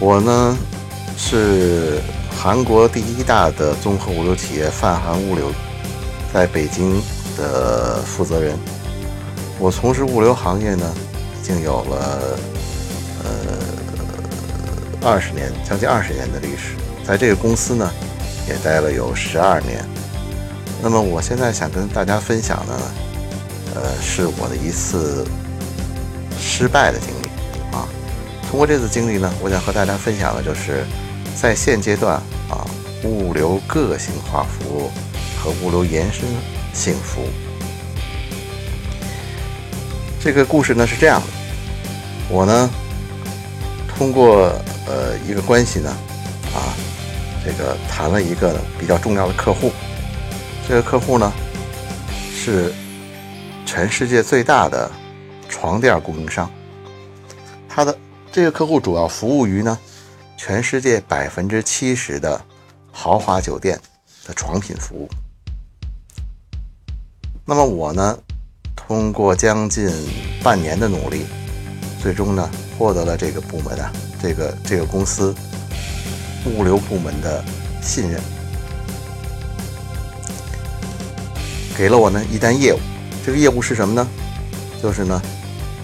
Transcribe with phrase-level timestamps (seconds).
[0.00, 0.56] 我呢
[1.16, 5.50] 是韩国第一大的综合物流企业泛韩物流
[6.32, 7.02] 在北京
[7.36, 8.56] 的负责人。
[9.58, 10.94] 我从事物流行业呢，
[11.40, 12.38] 已经有了
[13.24, 13.30] 呃
[15.02, 16.76] 二十年，将近二十年的历史。
[17.04, 17.90] 在这个公司呢，
[18.48, 19.84] 也待了有十二年。
[20.80, 22.82] 那么我现在想跟大家分享的呢，
[23.74, 25.26] 呃，是我的一次
[26.38, 27.27] 失败的经历。
[28.50, 30.84] 通过这次经历呢，我想和大家分享的就是，
[31.38, 32.14] 在现阶段
[32.48, 32.64] 啊，
[33.04, 34.90] 物流个性化服务
[35.38, 36.26] 和物流延伸
[36.72, 37.28] 性服务。
[40.18, 41.26] 这个故事呢是这样的，
[42.30, 42.70] 我呢
[43.86, 44.46] 通过
[44.86, 45.90] 呃一个关系呢，
[46.54, 46.72] 啊，
[47.44, 49.70] 这个谈了一个比较重要的客户。
[50.66, 51.32] 这个客户呢
[52.34, 52.72] 是
[53.66, 54.90] 全世界最大的
[55.48, 56.50] 床垫供应商，
[57.68, 57.96] 他的
[58.30, 59.78] 这个客户主要服务于呢
[60.36, 62.40] 全世界百分之七十的
[62.92, 63.80] 豪华酒店
[64.26, 65.08] 的床品服务。
[67.44, 68.18] 那么我呢，
[68.76, 69.90] 通过将近
[70.42, 71.24] 半年的努力，
[72.02, 72.48] 最终呢
[72.78, 75.34] 获得了这个部门啊，这个这个公司
[76.44, 77.42] 物流部门的
[77.80, 78.20] 信任。
[81.76, 82.78] 给了我呢一单业务，
[83.24, 84.06] 这个业务是什么呢？
[84.82, 85.20] 就是呢，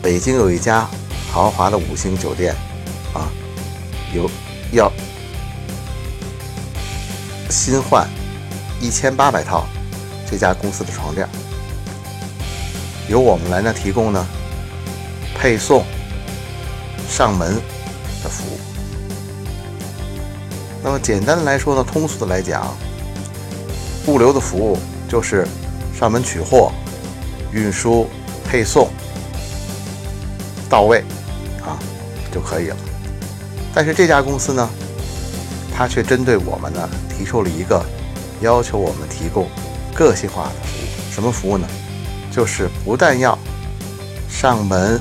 [0.00, 0.88] 北京有一家
[1.32, 2.54] 豪华的五星酒店，
[3.14, 3.30] 啊，
[4.14, 4.28] 有
[4.72, 4.92] 要
[7.48, 8.08] 新换
[8.80, 9.66] 一千八百套
[10.30, 11.28] 这家公司的床垫，
[13.08, 14.26] 由我们来呢提供呢
[15.34, 15.84] 配送、
[17.08, 17.54] 上门
[18.22, 18.58] 的服务。
[20.82, 22.74] 那么简单来说呢，通俗的来讲，
[24.06, 25.46] 物流的服务就是。
[25.98, 26.70] 上门取货、
[27.50, 28.06] 运输、
[28.48, 28.88] 配送
[30.70, 31.02] 到位
[32.32, 32.76] 就可以了。
[33.74, 34.68] 但是这家公司呢，
[35.76, 37.84] 它却针对我们呢提出了一个
[38.40, 39.48] 要求，我们提供
[39.94, 41.12] 个性化的服务。
[41.12, 41.66] 什么服务呢？
[42.30, 43.38] 就是不但要
[44.28, 45.00] 上门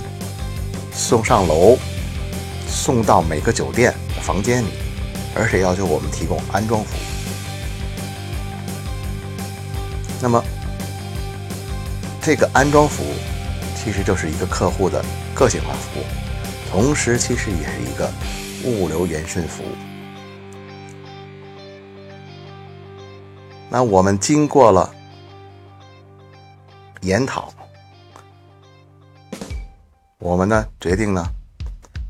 [0.91, 1.77] 送上楼，
[2.67, 4.69] 送到每个酒店房间里，
[5.35, 7.01] 而且要求我们提供安装服务。
[10.21, 10.43] 那么。
[12.19, 13.13] 这个安装服务
[13.73, 15.01] 其实就是一个客户的
[15.33, 16.03] 个性化服务，
[16.71, 18.11] 同时其实也是一个
[18.65, 19.67] 物流延伸服务。
[23.69, 24.93] 那我们经过了
[27.01, 27.51] 研讨，
[30.19, 31.25] 我们呢决定呢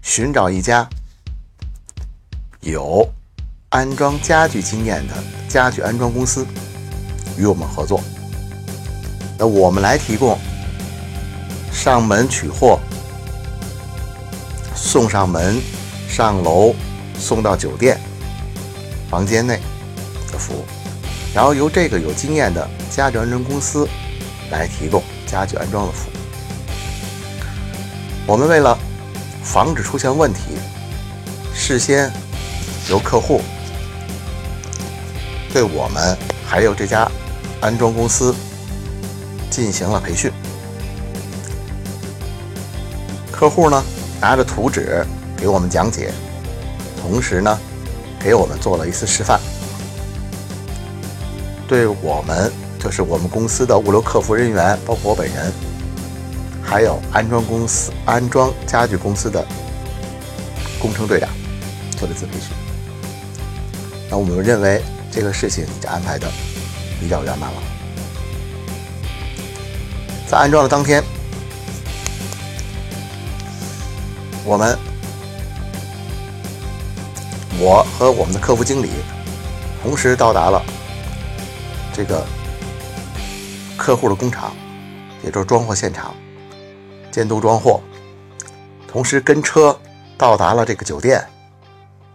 [0.01, 0.87] 寻找一家
[2.61, 3.07] 有
[3.69, 5.15] 安装家具经验的
[5.47, 6.45] 家具安装公司
[7.37, 8.01] 与我们合作。
[9.37, 10.37] 那我们来提供
[11.71, 12.79] 上门取货、
[14.87, 15.61] 送上门、
[16.07, 16.73] 上楼、
[17.19, 17.99] 送到酒店
[19.09, 19.59] 房间内
[20.31, 20.63] 的服务，
[21.35, 23.85] 然后由这个有经验的家具安装公司
[24.49, 26.13] 来提供家具安装的服务。
[28.25, 28.79] 我们为了
[29.43, 30.39] 防止出现问题，
[31.53, 32.09] 事先
[32.89, 33.41] 由客户
[35.51, 37.11] 对我们还有这家
[37.59, 38.33] 安装公司。
[39.49, 40.31] 进行了培训，
[43.31, 43.83] 客户呢
[44.19, 45.05] 拿着图纸
[45.37, 46.11] 给我们讲解，
[47.01, 47.59] 同时呢
[48.19, 49.39] 给我们做了一次示范。
[51.67, 55.51] 对我们就是我们公司的物流客服人员，包括我本人，
[56.63, 59.45] 还有安装公司、安装家具公司的
[60.79, 61.29] 工程队长
[61.97, 62.55] 做了一次培训。
[64.09, 64.81] 那我们认为
[65.11, 66.27] 这个事情已经安排的
[66.99, 67.61] 比较圆满了。
[70.25, 71.03] 在安装的当天，
[74.47, 74.79] 我们
[77.59, 78.89] 我和我们的客服经理
[79.83, 80.63] 同时到达了
[81.93, 82.25] 这个
[83.75, 84.53] 客户的工厂，
[85.21, 86.15] 也就是装货现场，
[87.11, 87.81] 监督装货，
[88.87, 89.77] 同时跟车
[90.17, 91.21] 到达了这个酒店，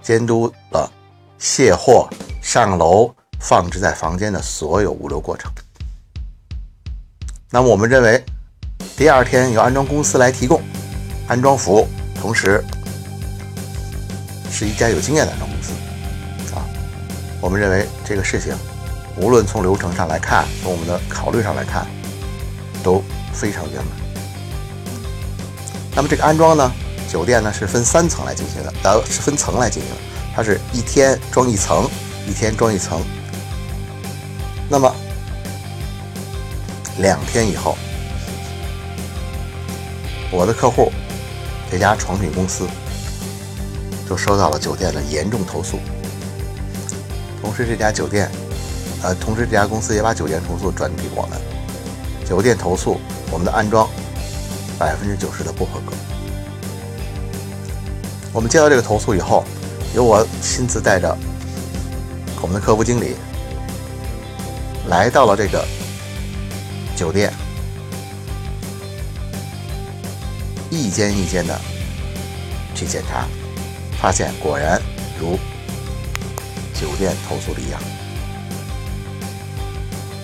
[0.01, 0.91] 监督了
[1.39, 2.09] 卸货、
[2.41, 5.53] 上楼、放置在房间的所有物流过程。
[7.51, 8.25] 那么我们认为，
[8.97, 10.63] 第二天由安装公司来提供
[11.29, 11.87] 安装服务，
[12.23, 12.63] 同时
[14.49, 15.73] 是一家有经验的安装公司
[16.55, 16.63] 啊。
[17.41, 18.55] 我们认为这个事情，
[19.17, 21.85] 无论从流程上来看，从我们的考虑上来看，
[22.81, 23.03] 都
[23.33, 23.87] 非常圆满。
[25.97, 26.73] 那么这个安装呢，
[27.11, 29.97] 酒店呢是分三层来进行的，呃，是分层来进行的，
[30.33, 31.91] 它是一天装一层，
[32.29, 33.03] 一天装一层。
[34.69, 34.95] 那么
[36.99, 37.77] 两天以后，
[40.31, 40.93] 我的客户
[41.73, 42.69] 这家床品公司
[44.07, 45.79] 就收到了酒店的严重投诉，
[47.41, 48.31] 同时这家酒店，
[49.03, 51.41] 呃，同时这家公司也把酒店投诉转给我们，
[52.29, 53.89] 酒店投诉我们的安装
[54.79, 55.97] 百分之九十的不合格。
[58.35, 59.43] 我们接到这个投诉以后，
[59.95, 61.17] 由我亲自带着
[62.43, 63.17] 我们的客服经理
[64.89, 65.65] 来到了这个
[66.95, 67.33] 酒店，
[70.73, 71.61] 一间一间的
[72.75, 73.27] 去检查，
[74.01, 74.81] 发现果然
[75.21, 75.39] 如
[76.73, 77.79] 酒店投诉的一样，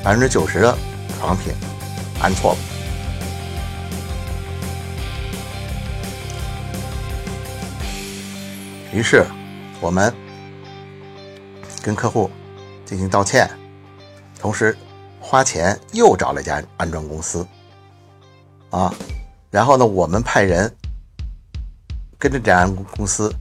[0.03, 0.79] 百分之九十的
[1.19, 1.53] 床品
[2.19, 2.59] 安错了。
[8.91, 9.27] 于是，
[9.83, 10.11] 我们
[11.83, 12.31] 跟客户
[12.87, 13.51] 进行道歉，
[14.41, 14.75] 同时
[15.21, 17.47] 花钱又找了一家安装公司，
[18.71, 18.91] 啊，
[19.51, 20.75] 然后呢，我们派人
[22.19, 22.67] 跟着这家
[22.97, 23.35] 公司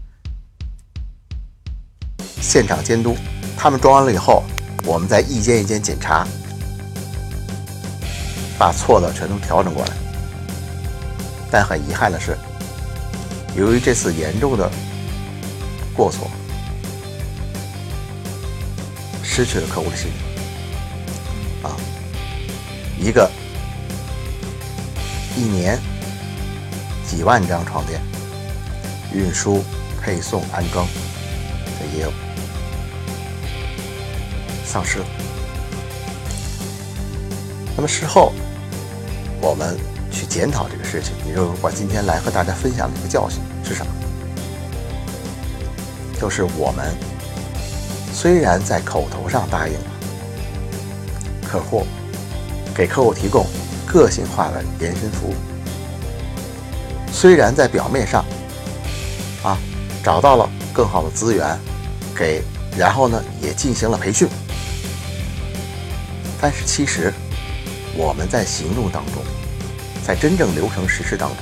[2.41, 3.15] 现场监督，
[3.57, 4.43] 他们装完了以后，
[4.85, 6.25] 我们再一间一间检查，
[8.57, 9.91] 把错的全都调整过来。
[11.51, 12.37] 但很遗憾的是，
[13.55, 14.69] 由于这次严重的
[15.93, 16.29] 过错，
[19.23, 21.69] 失去了客户的信任。
[21.69, 21.75] 啊，
[22.99, 23.29] 一个
[25.35, 25.79] 一年
[27.17, 27.99] 几万张床垫
[29.11, 29.63] 运输、
[29.99, 30.85] 配送、安装
[31.79, 32.11] 的业务
[34.63, 35.05] 丧失了。
[37.75, 38.31] 那么事后，
[39.41, 39.75] 我们
[40.11, 43.91] 去检讨这个事情，也就是我今天来和大家分享的一个教训是什么？
[46.21, 46.95] 就是我们
[48.13, 49.89] 虽然在口头上答应了
[51.47, 51.83] 客户，
[52.75, 53.43] 给客户提供
[53.87, 55.33] 个性化的延伸服务，
[57.11, 58.23] 虽然在表面上
[59.43, 59.57] 啊
[60.03, 61.57] 找到了更好的资源，
[62.15, 62.41] 给
[62.77, 64.27] 然后呢也进行了培训，
[66.39, 67.13] 但是其实
[67.95, 69.23] 我们在行动当中，
[70.05, 71.37] 在真正流程实施当中，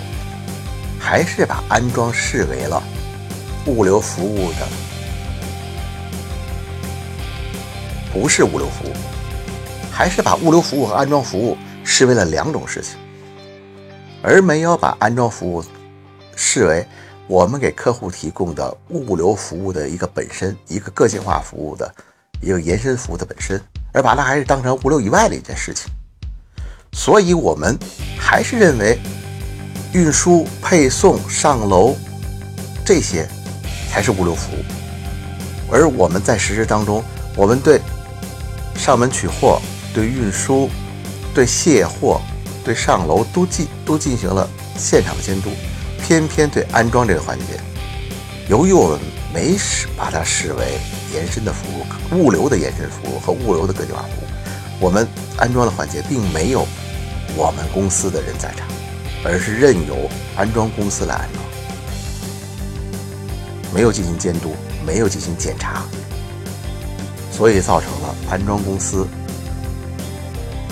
[1.00, 2.82] 还是把安装视为了。
[3.68, 4.68] 物流服务的
[8.14, 8.94] 不是物流服务，
[9.92, 12.92] 还是把物流服务和安装服务视为了两种事情，
[14.26, 15.64] 而没有把安装服务
[16.36, 16.84] 视为
[17.28, 21.94] 我们给客户提供的物流服务的一个本身，一个个性化服务的
[22.42, 23.62] 一个延伸服务的本身，
[23.94, 25.92] 而把它还是当成物流以外的一件事情。
[26.92, 27.78] 所以，我们
[28.18, 28.98] 还是认为
[29.94, 31.96] 运输、配送、上楼
[32.84, 33.28] 这些。
[33.88, 37.02] 才是物流服务，而我们在实施当中，
[37.34, 37.80] 我们对
[38.76, 39.62] 上门取货、
[39.94, 40.70] 对运输、
[41.34, 42.20] 对卸货、
[42.66, 45.52] 对上楼都进都进行了现场监督，
[46.02, 47.60] 偏偏对安装这个环节，
[48.50, 49.00] 由于我们
[49.32, 50.80] 没视把它视为
[51.14, 51.86] 延伸的服务、
[52.18, 54.28] 物流的延伸服务和物流的个性化服务，
[54.80, 55.08] 我们
[55.38, 56.68] 安装的环节并没有
[57.38, 58.68] 我们公司的人在场，
[59.24, 61.46] 而是任由安装公司来安装。
[63.74, 64.56] 没有进行监督，
[64.88, 65.84] 没有进行检查，
[67.32, 69.06] 所以造成了安装公司，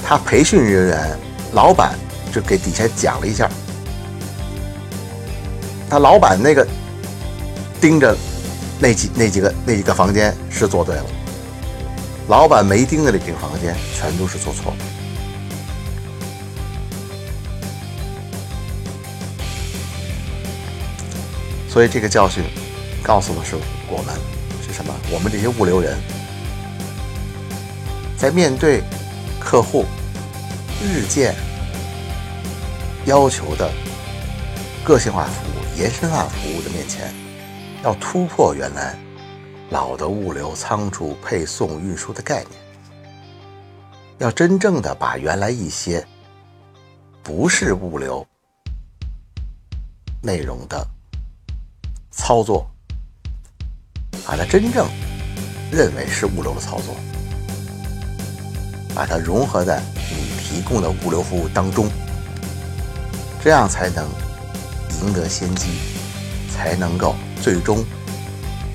[0.01, 1.19] 他培训人员，
[1.53, 1.97] 老板
[2.33, 3.49] 就给底下讲了一下，
[5.89, 6.67] 他老板那个
[7.79, 8.17] 盯着
[8.79, 11.05] 那几那几个那几个房间是做对了，
[12.27, 14.77] 老板没盯着那几个房间，全都是做错了，
[21.69, 22.43] 所以这个教训。
[23.03, 23.57] 告诉的是
[23.89, 24.15] 我们
[24.65, 24.93] 是什么？
[25.11, 25.99] 我们这些物流人，
[28.17, 28.81] 在面对
[29.41, 29.83] 客户
[30.83, 31.33] 日渐
[33.05, 33.71] 要求的
[34.83, 37.13] 个性化服务、延伸化服务的面前，
[37.83, 38.97] 要突破原来
[39.69, 42.61] 老的物流仓储、配送、运输的概念，
[44.17, 46.05] 要真正的把原来一些
[47.23, 48.27] 不是物流
[50.21, 50.85] 内容的
[52.11, 52.69] 操作。
[54.25, 54.87] 把它真正
[55.69, 56.95] 认为是物流的操作，
[58.95, 59.81] 把它融合在
[60.53, 61.89] 提供的物流服务当中，
[63.43, 64.07] 这样才能
[65.01, 65.69] 赢得先机，
[66.53, 67.83] 才能够最终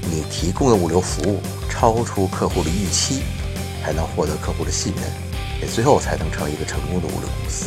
[0.02, 3.23] 你提供的物流服务超出客户的预期，
[3.80, 5.04] 才能获得客户的信任，
[5.62, 7.66] 也最后才能成为一个成功的物流公司。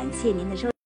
[0.00, 0.79] 感谢您的收。